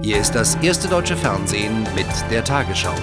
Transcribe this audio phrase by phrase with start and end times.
[0.00, 2.94] Hier ist das erste deutsche Fernsehen mit der Tagesschau.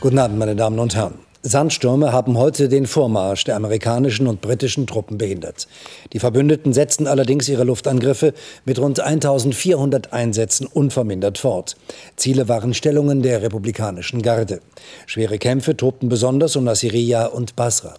[0.00, 1.14] Guten Abend, meine Damen und Herren.
[1.42, 5.68] Sandstürme haben heute den Vormarsch der amerikanischen und britischen Truppen behindert.
[6.12, 8.34] Die Verbündeten setzten allerdings ihre Luftangriffe
[8.64, 11.76] mit rund 1400 Einsätzen unvermindert fort.
[12.16, 14.60] Ziele waren Stellungen der republikanischen Garde.
[15.06, 17.94] Schwere Kämpfe tobten besonders um Nasiriyah und Basra.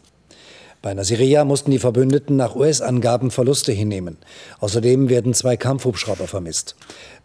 [0.85, 4.17] Bei Nasiriyah mussten die Verbündeten nach US-Angaben Verluste hinnehmen.
[4.59, 6.75] Außerdem werden zwei Kampfhubschrauber vermisst.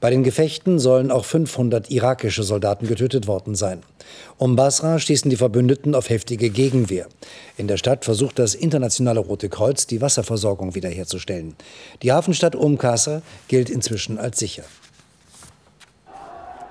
[0.01, 3.83] Bei den Gefechten sollen auch 500 irakische Soldaten getötet worden sein.
[4.39, 7.07] Um Basra stießen die Verbündeten auf heftige Gegenwehr.
[7.59, 11.55] In der Stadt versucht das internationale Rote Kreuz, die Wasserversorgung wiederherzustellen.
[12.03, 14.65] Die Hafenstadt Um Qasr gilt inzwischen als sicher.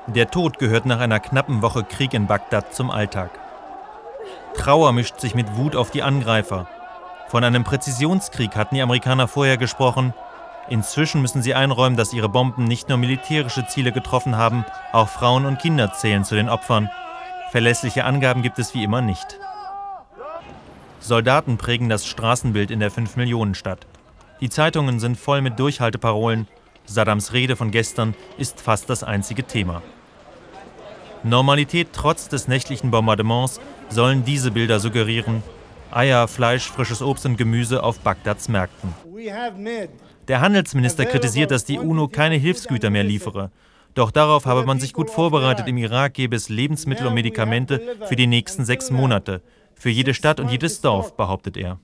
[0.07, 3.29] Der Tod gehört nach einer knappen Woche Krieg in Bagdad zum Alltag.
[4.55, 6.67] Trauer mischt sich mit Wut auf die Angreifer.
[7.29, 10.15] Von einem Präzisionskrieg hatten die Amerikaner vorher gesprochen.
[10.67, 15.45] Inzwischen müssen sie einräumen, dass ihre Bomben nicht nur militärische Ziele getroffen haben, auch Frauen
[15.45, 16.89] und Kinder zählen zu den Opfern.
[17.51, 19.39] Verlässliche Angaben gibt es wie immer nicht.
[20.99, 23.85] Soldaten prägen das Straßenbild in der 5-Millionen-Stadt.
[24.41, 26.47] Die Zeitungen sind voll mit Durchhalteparolen.
[26.87, 29.83] Saddams Rede von gestern ist fast das einzige Thema.
[31.21, 35.43] Normalität trotz des nächtlichen Bombardements sollen diese Bilder suggerieren,
[35.91, 38.93] Eier, Fleisch, frisches Obst und Gemüse auf Bagdads Märkten.
[40.27, 43.51] Der Handelsminister kritisiert, dass die UNO keine Hilfsgüter mehr liefere.
[43.95, 45.67] Doch darauf habe man sich gut vorbereitet.
[45.67, 49.41] Im Irak gäbe es Lebensmittel und Medikamente für die nächsten sechs Monate.
[49.73, 51.79] Für jede Stadt und jedes Dorf, behauptet er.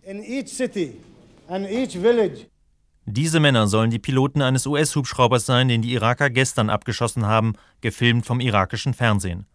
[3.07, 8.25] Diese Männer sollen die Piloten eines US-Hubschraubers sein, den die Iraker gestern abgeschossen haben, gefilmt
[8.25, 9.45] vom irakischen Fernsehen.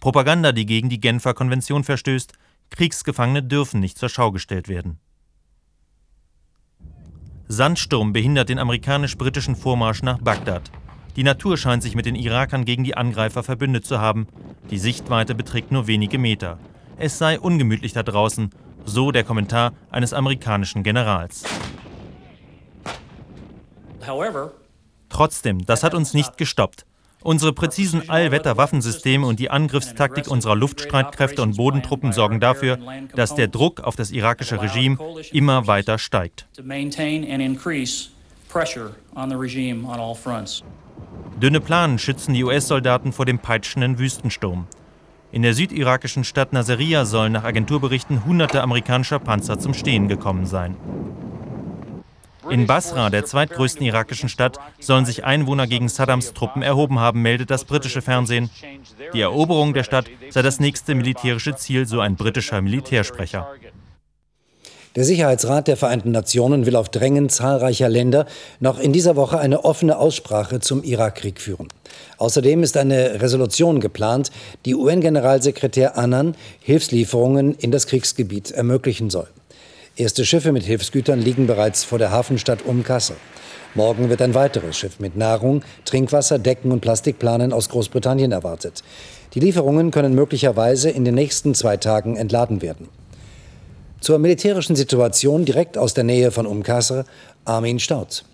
[0.00, 2.32] Propaganda, die gegen die Genfer Konvention verstößt,
[2.70, 4.98] Kriegsgefangene dürfen nicht zur Schau gestellt werden.
[7.48, 10.70] Sandsturm behindert den amerikanisch-britischen Vormarsch nach Bagdad.
[11.14, 14.26] Die Natur scheint sich mit den Irakern gegen die Angreifer verbündet zu haben.
[14.70, 16.58] Die Sichtweite beträgt nur wenige Meter.
[16.98, 18.50] Es sei ungemütlich da draußen,
[18.84, 21.44] so der Kommentar eines amerikanischen Generals.
[25.08, 26.84] Trotzdem, das hat uns nicht gestoppt.
[27.26, 32.78] Unsere präzisen Allwetter-Waffensysteme und die Angriffstaktik unserer Luftstreitkräfte und Bodentruppen sorgen dafür,
[33.16, 34.96] dass der Druck auf das irakische Regime
[35.32, 36.46] immer weiter steigt.
[41.42, 44.68] Dünne Planen schützen die US-Soldaten vor dem peitschenden Wüstensturm.
[45.32, 50.76] In der südirakischen Stadt Nasiriyah sollen nach Agenturberichten hunderte amerikanischer Panzer zum Stehen gekommen sein.
[52.50, 57.50] In Basra, der zweitgrößten irakischen Stadt, sollen sich Einwohner gegen Saddams Truppen erhoben haben, meldet
[57.50, 58.50] das britische Fernsehen.
[59.12, 63.48] Die Eroberung der Stadt sei das nächste militärische Ziel, so ein britischer Militärsprecher.
[64.96, 68.24] Der Sicherheitsrat der Vereinten Nationen will auf Drängen zahlreicher Länder
[68.60, 71.68] noch in dieser Woche eine offene Aussprache zum Irakkrieg führen.
[72.16, 74.30] Außerdem ist eine Resolution geplant,
[74.64, 79.28] die UN-Generalsekretär Annan Hilfslieferungen in das Kriegsgebiet ermöglichen soll.
[79.98, 82.84] Erste Schiffe mit Hilfsgütern liegen bereits vor der Hafenstadt Um.
[83.74, 88.82] Morgen wird ein weiteres Schiff mit Nahrung, Trinkwasser, Decken und Plastikplanen aus Großbritannien erwartet.
[89.32, 92.90] Die Lieferungen können möglicherweise in den nächsten zwei Tagen entladen werden.
[94.00, 97.06] Zur militärischen Situation direkt aus der Nähe von Um Kassel,
[97.46, 98.24] Armin Staud.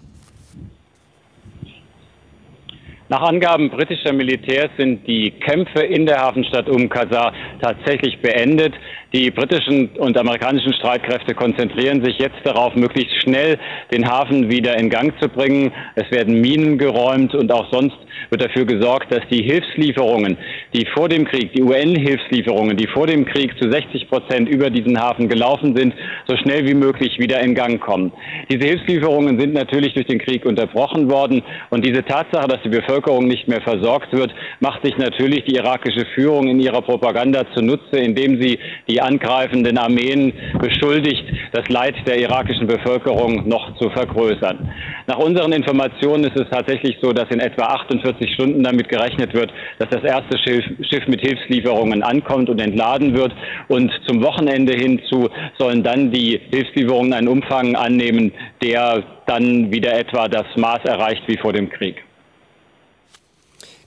[3.13, 8.73] Nach Angaben britischer Militärs sind die Kämpfe in der Hafenstadt Um Qasar tatsächlich beendet.
[9.13, 13.59] Die britischen und amerikanischen Streitkräfte konzentrieren sich jetzt darauf, möglichst schnell
[13.93, 15.73] den Hafen wieder in Gang zu bringen.
[15.95, 17.99] Es werden Minen geräumt und auch sonst
[18.31, 20.39] wird dafür gesorgt, dass die Hilfslieferungen,
[20.73, 24.99] die vor dem Krieg, die UN-Hilfslieferungen, die vor dem Krieg zu 60 Prozent über diesen
[24.99, 25.93] Hafen gelaufen sind,
[26.27, 28.13] so schnell wie möglich wieder in Gang kommen.
[28.51, 33.27] Diese Hilfslieferungen sind natürlich durch den Krieg unterbrochen worden und diese Tatsache, dass die Bevölkerung
[33.27, 38.41] nicht mehr versorgt wird, macht sich natürlich die irakische Führung in ihrer Propaganda zunutze, indem
[38.41, 44.71] sie die angreifenden Armeen beschuldigt, das Leid der irakischen Bevölkerung noch zu vergrößern.
[45.07, 49.53] Nach unseren Informationen ist es tatsächlich so, dass in etwa 48 Stunden damit gerechnet wird,
[49.79, 53.33] dass das erste Schiff, mit Hilfslieferungen ankommt und entladen wird.
[53.69, 55.29] Und zum Wochenende hinzu
[55.59, 58.33] sollen dann die Hilfslieferungen einen Umfang annehmen,
[58.63, 62.05] der dann wieder etwa das Maß erreicht wie vor dem Krieg.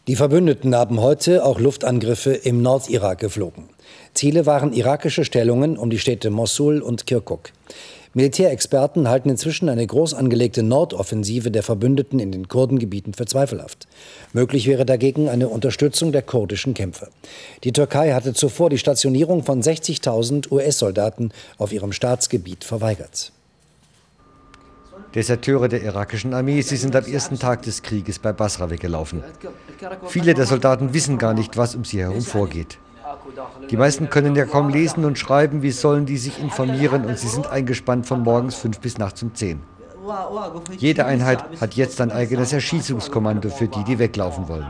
[0.08, 3.70] Die Verbündeten haben heute auch Luftangriffe im Nordirak geflogen.
[4.14, 7.52] Ziele waren irakische Stellungen um die Städte Mosul und Kirkuk.
[8.16, 13.88] Militärexperten halten inzwischen eine groß angelegte Nordoffensive der Verbündeten in den Kurdengebieten für zweifelhaft.
[14.32, 17.10] Möglich wäre dagegen eine Unterstützung der kurdischen Kämpfer.
[17.66, 23.34] Die Türkei hatte zuvor die Stationierung von 60.000 US-Soldaten auf ihrem Staatsgebiet verweigert.
[25.14, 29.24] Deserteure der irakischen Armee, sie sind am ersten Tag des Krieges bei Basra weggelaufen.
[30.08, 32.78] Viele der Soldaten wissen gar nicht, was um sie herum vorgeht.
[33.70, 37.28] Die meisten können ja kaum lesen und schreiben, wie sollen die sich informieren und sie
[37.28, 39.62] sind eingespannt von morgens fünf bis nachts um zehn.
[40.78, 44.68] Jede Einheit hat jetzt ein eigenes Erschießungskommando für die, die weglaufen wollen.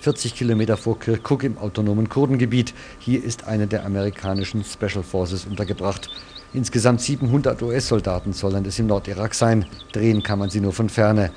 [0.00, 2.72] 40 Kilometer vor Kirkuk im autonomen Kurdengebiet.
[2.98, 6.08] Hier ist eine der amerikanischen Special Forces untergebracht.
[6.54, 9.66] Insgesamt 700 US-Soldaten sollen es im Nordirak sein.
[9.92, 11.30] Drehen kann man sie nur von ferne.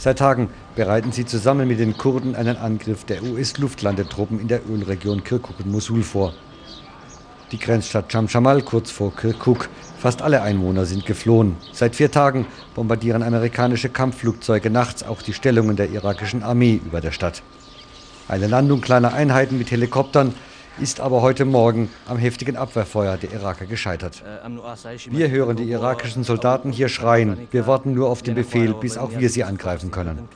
[0.00, 5.24] Seit Tagen bereiten sie zusammen mit den Kurden einen Angriff der US-Luftlandetruppen in der Ölregion
[5.24, 6.34] Kirkuk und Mosul vor.
[7.50, 9.68] Die Grenzstadt Chamchamal kurz vor Kirkuk.
[9.98, 11.56] Fast alle Einwohner sind geflohen.
[11.72, 12.46] Seit vier Tagen
[12.76, 17.42] bombardieren amerikanische Kampfflugzeuge nachts auch die Stellungen der irakischen Armee über der Stadt.
[18.28, 20.32] Eine Landung kleiner Einheiten mit Helikoptern
[20.80, 24.22] ist aber heute Morgen am heftigen Abwehrfeuer der Iraker gescheitert.
[25.10, 27.48] Wir hören die irakischen Soldaten hier schreien.
[27.50, 30.28] Wir warten nur auf den Befehl, bis auch wir sie angreifen können.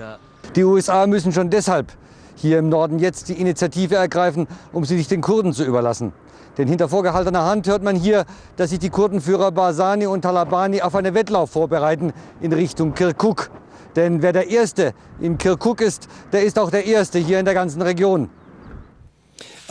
[0.56, 1.92] Die USA müssen schon deshalb
[2.34, 6.12] hier im Norden jetzt die Initiative ergreifen, um sie nicht den Kurden zu überlassen.
[6.58, 8.24] Denn hinter vorgehaltener Hand hört man hier,
[8.56, 13.50] dass sich die Kurdenführer Barzani und Talabani auf einen Wettlauf vorbereiten in Richtung Kirkuk.
[13.96, 17.54] Denn wer der Erste in Kirkuk ist, der ist auch der Erste hier in der
[17.54, 18.28] ganzen Region.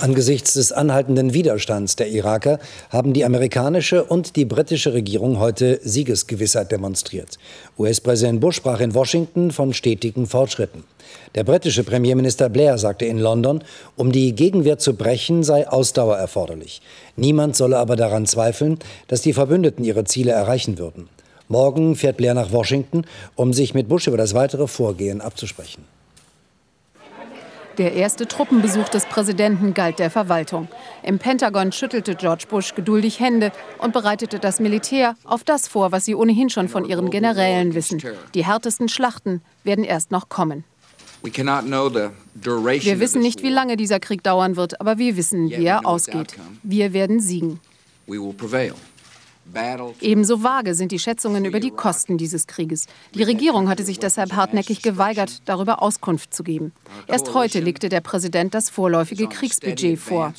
[0.02, 2.58] Angesichts des anhaltenden Widerstands der Iraker
[2.90, 7.38] haben die amerikanische und die britische Regierung heute Siegesgewissheit demonstriert.
[7.78, 10.86] US-Präsident Bush sprach in Washington von stetigen Fortschritten.
[11.36, 13.64] Der britische Premierminister Blair sagte in London,
[13.96, 16.82] um die Gegenwehr zu brechen, sei Ausdauer erforderlich.
[17.16, 21.10] Niemand solle aber daran zweifeln, dass die Verbündeten ihre Ziele erreichen würden.
[21.48, 23.06] Morgen fährt Blair nach Washington,
[23.36, 25.84] um sich mit Bush über das weitere Vorgehen abzusprechen.
[27.78, 30.68] Der erste Truppenbesuch des Präsidenten galt der Verwaltung.
[31.04, 36.06] Im Pentagon schüttelte George Bush geduldig Hände und bereitete das Militär auf das vor, was
[36.06, 38.02] sie ohnehin schon von ihren Generälen wissen.
[38.34, 40.64] Die härtesten Schlachten werden erst noch kommen.
[41.24, 46.36] Wir wissen nicht, wie lange dieser Krieg dauern wird, aber wir wissen, wie er ausgeht.
[46.64, 47.60] Wir werden siegen.
[50.02, 52.88] Ebenso vage sind die Schätzungen über die Kosten dieses Krieges.
[53.14, 56.72] Die Regierung hatte sich deshalb hartnäckig geweigert, darüber Auskunft zu geben.
[57.08, 60.34] Erst heute legte der Präsident das vorläufige Kriegsbudget vor.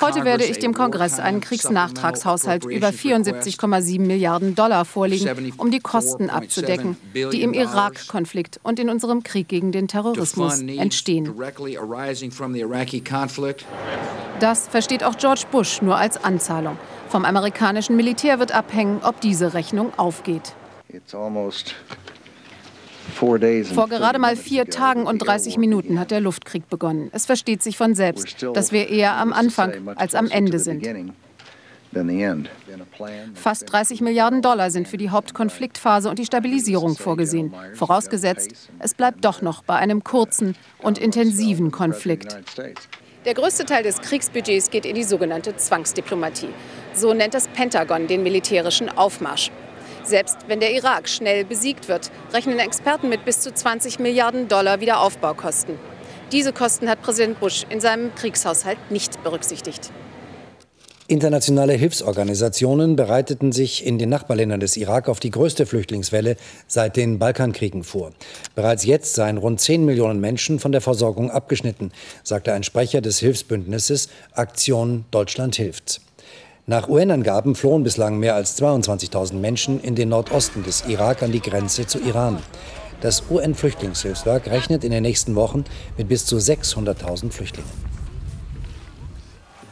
[0.00, 6.30] Heute werde ich dem Kongress einen Kriegsnachtragshaushalt über 74,7 Milliarden Dollar vorlegen, um die Kosten
[6.30, 11.34] abzudecken, die im Irak-Konflikt und in unserem Krieg gegen den Terrorismus entstehen.
[14.40, 16.76] Das versteht auch George Bush nur als Anzahlung.
[17.08, 20.54] Vom amerikanischen Militär wird abhängen, ob diese Rechnung aufgeht.
[23.12, 23.38] Vor
[23.88, 27.10] gerade mal vier Tagen und 30 Minuten hat der Luftkrieg begonnen.
[27.12, 30.86] Es versteht sich von selbst, dass wir eher am Anfang als am Ende sind.
[33.34, 39.24] Fast 30 Milliarden Dollar sind für die Hauptkonfliktphase und die Stabilisierung vorgesehen, vorausgesetzt, es bleibt
[39.24, 42.34] doch noch bei einem kurzen und intensiven Konflikt.
[43.24, 46.48] Der größte Teil des Kriegsbudgets geht in die sogenannte Zwangsdiplomatie.
[46.94, 49.50] So nennt das Pentagon den militärischen Aufmarsch.
[50.04, 54.80] Selbst wenn der Irak schnell besiegt wird, rechnen Experten mit bis zu 20 Milliarden Dollar
[54.80, 55.78] Wiederaufbaukosten.
[56.32, 59.92] Diese Kosten hat Präsident Bush in seinem Kriegshaushalt nicht berücksichtigt.
[61.08, 66.36] Internationale Hilfsorganisationen bereiteten sich in den Nachbarländern des Irak auf die größte Flüchtlingswelle
[66.66, 68.12] seit den Balkankriegen vor.
[68.54, 73.18] Bereits jetzt seien rund 10 Millionen Menschen von der Versorgung abgeschnitten, sagte ein Sprecher des
[73.18, 76.00] Hilfsbündnisses Aktion Deutschland hilft.
[76.72, 81.42] Nach UN-Angaben flohen bislang mehr als 22.000 Menschen in den Nordosten des Irak an die
[81.42, 82.38] Grenze zu Iran.
[83.02, 85.64] Das UN-Flüchtlingshilfswerk rechnet in den nächsten Wochen
[85.98, 87.70] mit bis zu 600.000 Flüchtlingen.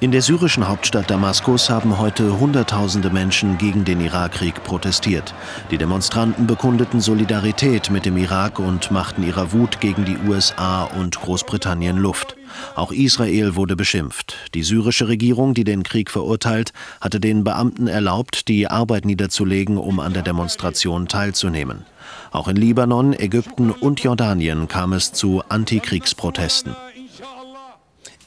[0.01, 5.33] In der syrischen Hauptstadt Damaskus haben heute Hunderttausende Menschen gegen den Irakkrieg protestiert.
[5.71, 11.19] Die Demonstranten bekundeten Solidarität mit dem Irak und machten ihrer Wut gegen die USA und
[11.19, 12.37] Großbritannien Luft.
[12.75, 14.37] Auch Israel wurde beschimpft.
[14.55, 20.01] Die syrische Regierung, die den Krieg verurteilt, hatte den Beamten erlaubt, die Arbeit niederzulegen, um
[20.01, 21.85] an der Demonstration teilzunehmen.
[22.33, 26.75] Auch in Libanon, Ägypten und Jordanien kam es zu Antikriegsprotesten.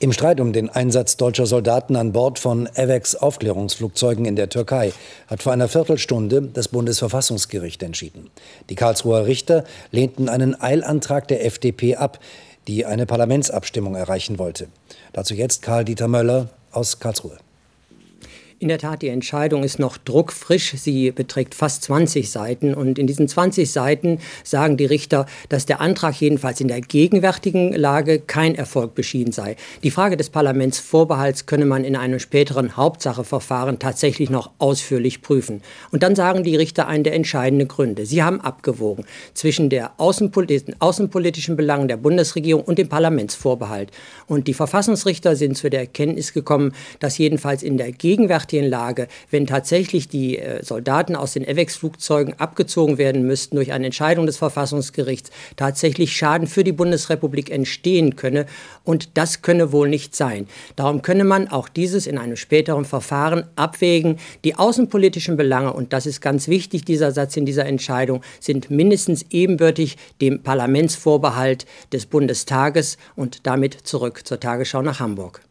[0.03, 4.91] Im Streit um den Einsatz deutscher Soldaten an Bord von AVEX Aufklärungsflugzeugen in der Türkei
[5.27, 8.29] hat vor einer Viertelstunde das Bundesverfassungsgericht entschieden.
[8.69, 12.19] Die Karlsruher Richter lehnten einen Eilantrag der FDP ab,
[12.67, 14.67] die eine Parlamentsabstimmung erreichen wollte.
[15.11, 17.37] Dazu jetzt Karl-Dieter Möller aus Karlsruhe.
[18.63, 20.75] In der Tat, die Entscheidung ist noch druckfrisch.
[20.77, 22.73] Sie beträgt fast 20 Seiten.
[22.73, 27.73] Und in diesen 20 Seiten sagen die Richter, dass der Antrag jedenfalls in der gegenwärtigen
[27.73, 29.57] Lage kein Erfolg beschieden sei.
[29.83, 35.61] Die Frage des Parlamentsvorbehalts könne man in einem späteren Hauptsacheverfahren tatsächlich noch ausführlich prüfen.
[35.91, 38.05] Und dann sagen die Richter einen der entscheidenden Gründe.
[38.05, 39.03] Sie haben abgewogen
[39.33, 43.91] zwischen der außenpolitischen, außenpolitischen Belangen der Bundesregierung und dem Parlamentsvorbehalt.
[44.27, 49.47] Und die Verfassungsrichter sind zu der Erkenntnis gekommen, dass jedenfalls in der gegenwärtigen Lage, wenn
[49.47, 55.31] tatsächlich die äh, Soldaten aus den EVEX-Flugzeugen abgezogen werden müssten durch eine Entscheidung des Verfassungsgerichts,
[55.55, 58.45] tatsächlich Schaden für die Bundesrepublik entstehen könne.
[58.83, 60.47] Und das könne wohl nicht sein.
[60.75, 64.17] Darum könne man auch dieses in einem späteren Verfahren abwägen.
[64.43, 69.25] Die außenpolitischen Belange, und das ist ganz wichtig, dieser Satz in dieser Entscheidung, sind mindestens
[69.29, 75.41] ebenbürtig dem Parlamentsvorbehalt des Bundestages und damit zurück zur Tagesschau nach Hamburg.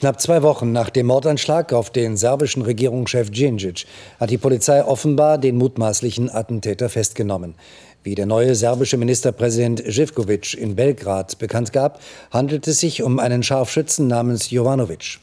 [0.00, 3.84] Knapp zwei Wochen nach dem Mordanschlag auf den serbischen Regierungschef Djindjic
[4.18, 7.54] hat die Polizei offenbar den mutmaßlichen Attentäter festgenommen.
[8.02, 13.42] Wie der neue serbische Ministerpräsident Živkovic in Belgrad bekannt gab, handelt es sich um einen
[13.42, 15.18] Scharfschützen namens Jovanovic.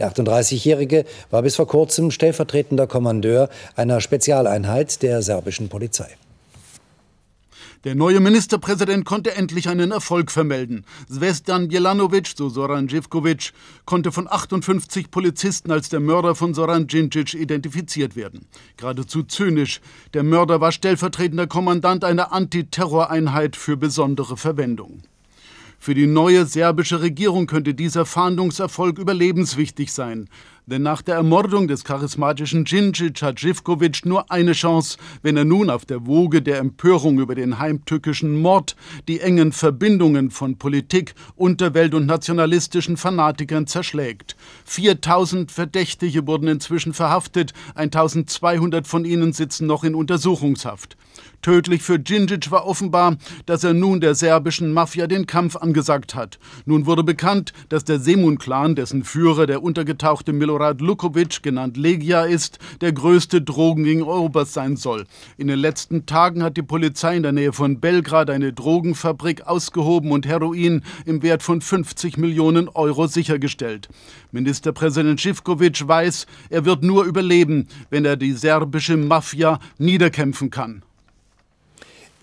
[0.00, 6.08] Der 38-Jährige war bis vor kurzem stellvertretender Kommandeur einer Spezialeinheit der serbischen Polizei.
[7.86, 10.84] Der neue Ministerpräsident konnte endlich einen Erfolg vermelden.
[11.08, 13.52] Svesdan Bjelanovic, so Soran Živkovic,
[13.84, 18.46] konnte von 58 Polizisten als der Mörder von Soran Djindjic identifiziert werden.
[18.76, 19.80] Geradezu zynisch.
[20.14, 25.04] Der Mörder war stellvertretender Kommandant einer Antiterroreinheit für besondere Verwendung.
[25.78, 30.28] Für die neue serbische Regierung könnte dieser Fahndungserfolg überlebenswichtig sein.
[30.68, 35.70] Denn nach der Ermordung des charismatischen Djindjic hat Živkovic nur eine Chance, wenn er nun
[35.70, 38.74] auf der Woge der Empörung über den heimtückischen Mord
[39.06, 44.34] die engen Verbindungen von Politik, Unterwelt und nationalistischen Fanatikern zerschlägt.
[44.64, 50.96] 4000 Verdächtige wurden inzwischen verhaftet, 1200 von ihnen sitzen noch in Untersuchungshaft.
[51.42, 56.40] Tödlich für Djindjic war offenbar, dass er nun der serbischen Mafia den Kampf angesagt hat.
[56.64, 62.58] Nun wurde bekannt, dass der Semun-Clan, dessen Führer der untergetauchte Milorad Lukovic, genannt Legia, ist,
[62.80, 65.04] der größte Drogenring Europas sein soll.
[65.36, 70.12] In den letzten Tagen hat die Polizei in der Nähe von Belgrad eine Drogenfabrik ausgehoben
[70.12, 73.90] und Heroin im Wert von 50 Millionen Euro sichergestellt.
[74.32, 80.85] Ministerpräsident Živkovic weiß, er wird nur überleben, wenn er die serbische Mafia niederkämpfen kann.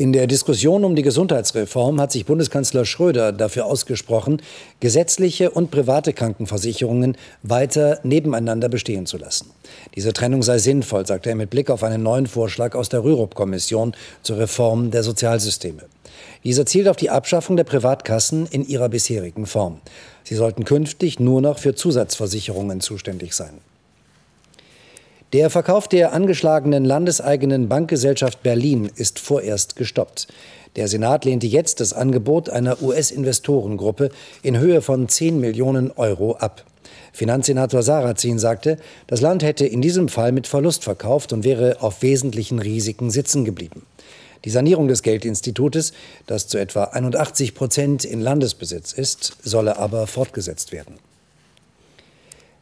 [0.03, 4.41] In der Diskussion um die Gesundheitsreform hat sich Bundeskanzler Schröder dafür ausgesprochen,
[4.81, 9.51] gesetzliche und private Krankenversicherungen weiter nebeneinander bestehen zu lassen.
[9.95, 13.95] Diese Trennung sei sinnvoll, sagte er mit Blick auf einen neuen Vorschlag aus der Rürup-Kommission
[14.23, 15.83] zur Reform der Sozialsysteme.
[16.43, 19.79] Dieser zielt auf die Abschaffung der Privatkassen in ihrer bisherigen Form.
[20.25, 23.53] Sie sollten künftig nur noch für Zusatzversicherungen zuständig sein.
[25.33, 30.27] Der Verkauf der angeschlagenen landeseigenen Bankgesellschaft Berlin ist vorerst gestoppt.
[30.75, 34.11] Der Senat lehnte jetzt das Angebot einer US-Investorengruppe
[34.43, 36.63] in Höhe von 10 Millionen Euro ab.
[37.13, 42.03] Finanzsenator Sarrazin sagte, das Land hätte in diesem Fall mit Verlust verkauft und wäre auf
[42.03, 43.87] wesentlichen Risiken sitzen geblieben.
[44.45, 45.93] Die Sanierung des Geldinstitutes,
[46.27, 50.99] das zu etwa 81 Prozent in Landesbesitz ist, solle aber fortgesetzt werden.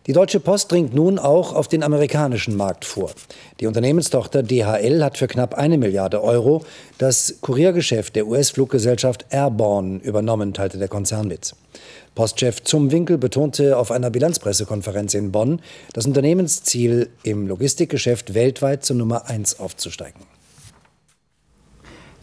[0.08, 3.12] Die Deutsche Post dringt nun auch auf den amerikanischen Markt vor.
[3.60, 6.64] Die Unternehmenstochter DHL hat für knapp eine Milliarde Euro
[6.98, 11.54] das Kuriergeschäft der US-Fluggesellschaft Airborne übernommen, teilte der Konzern mit.
[12.16, 15.62] Postchef Zumwinkel betonte auf einer Bilanzpressekonferenz in Bonn,
[15.94, 20.31] das Unternehmensziel im Logistikgeschäft weltweit zur Nummer eins aufzusteigen.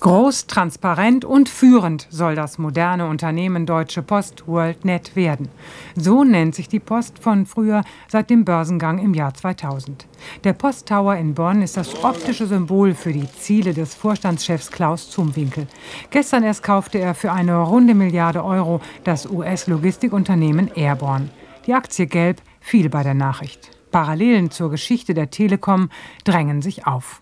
[0.00, 5.49] Groß, transparent und führend soll das moderne Unternehmen Deutsche Post WorldNet werden.
[5.97, 10.07] So nennt sich die Post von früher seit dem Börsengang im Jahr 2000.
[10.45, 15.67] Der Posttower in Bonn ist das optische Symbol für die Ziele des Vorstandschefs Klaus Zumwinkel.
[16.11, 21.28] Gestern erst kaufte er für eine runde Milliarde Euro das US-Logistikunternehmen Airborne.
[21.67, 23.73] Die Aktie gelb fiel bei der Nachricht.
[23.90, 25.90] Parallelen zur Geschichte der Telekom
[26.23, 27.21] drängen sich auf.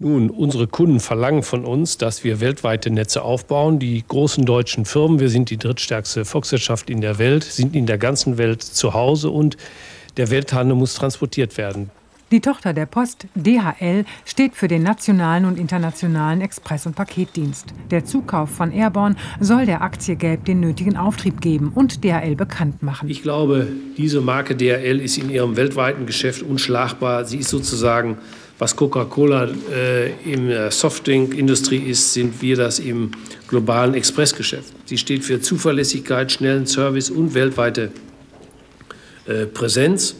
[0.00, 3.78] Nun, unsere Kunden verlangen von uns, dass wir weltweite Netze aufbauen.
[3.78, 7.98] Die großen deutschen Firmen, wir sind die drittstärkste Volkswirtschaft in der Welt, sind in der
[7.98, 9.56] ganzen Welt zu Hause und
[10.16, 11.90] der Welthandel muss transportiert werden.
[12.32, 17.66] Die Tochter der Post, DHL, steht für den nationalen und internationalen Express- und Paketdienst.
[17.92, 22.82] Der Zukauf von Airborne soll der Aktie Gelb den nötigen Auftrieb geben und DHL bekannt
[22.82, 23.08] machen.
[23.08, 27.24] Ich glaube, diese Marke DHL ist in ihrem weltweiten Geschäft unschlagbar.
[27.24, 28.18] Sie ist sozusagen
[28.58, 33.10] Was Coca-Cola äh, in der Softdrink-Industrie ist, sind wir das im
[33.48, 34.72] globalen Expressgeschäft.
[34.84, 37.90] Sie steht für Zuverlässigkeit, schnellen Service und weltweite
[39.26, 40.14] äh, Präsenz.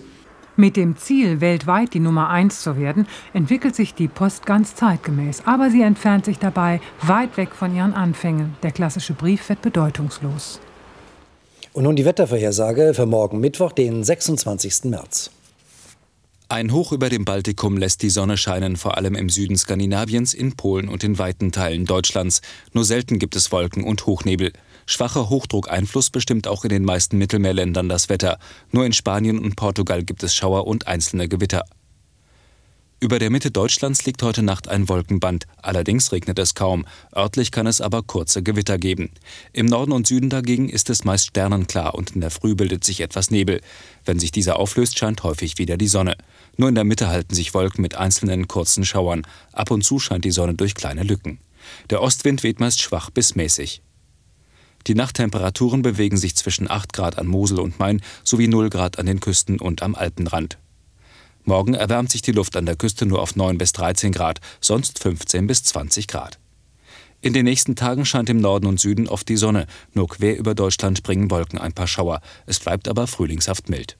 [0.57, 5.43] Mit dem Ziel, weltweit die Nummer eins zu werden, entwickelt sich die Post ganz zeitgemäß.
[5.47, 8.57] Aber sie entfernt sich dabei weit weg von ihren Anfängen.
[8.62, 10.61] Der klassische Brief wird bedeutungslos.
[11.73, 14.85] Und nun die Wettervorhersage für morgen Mittwoch, den 26.
[14.85, 15.31] März.
[16.49, 20.57] Ein Hoch über dem Baltikum lässt die Sonne scheinen, vor allem im Süden Skandinaviens, in
[20.57, 22.43] Polen und in weiten Teilen Deutschlands.
[22.75, 24.53] Nur selten gibt es Wolken und Hochnebel.
[24.85, 28.39] Schwacher Hochdruckeinfluss bestimmt auch in den meisten Mittelmeerländern das Wetter.
[28.73, 31.65] Nur in Spanien und Portugal gibt es Schauer und einzelne Gewitter.
[33.04, 35.44] Über der Mitte Deutschlands liegt heute Nacht ein Wolkenband.
[35.61, 36.87] Allerdings regnet es kaum.
[37.14, 39.11] Örtlich kann es aber kurze Gewitter geben.
[39.52, 43.02] Im Norden und Süden dagegen ist es meist sternenklar und in der Früh bildet sich
[43.02, 43.61] etwas Nebel.
[44.06, 46.16] Wenn sich dieser auflöst, scheint häufig wieder die Sonne.
[46.56, 49.26] Nur in der Mitte halten sich Wolken mit einzelnen kurzen Schauern.
[49.52, 51.40] Ab und zu scheint die Sonne durch kleine Lücken.
[51.90, 53.82] Der Ostwind weht meist schwach bis mäßig.
[54.87, 59.04] Die Nachttemperaturen bewegen sich zwischen 8 Grad an Mosel und Main sowie 0 Grad an
[59.04, 60.56] den Küsten und am Alpenrand.
[61.45, 64.99] Morgen erwärmt sich die Luft an der Küste nur auf 9 bis 13 Grad, sonst
[64.99, 66.39] 15 bis 20 Grad.
[67.21, 70.55] In den nächsten Tagen scheint im Norden und Süden oft die Sonne, nur quer über
[70.55, 72.21] Deutschland bringen Wolken ein paar Schauer.
[72.47, 73.97] Es bleibt aber frühlingshaft mild.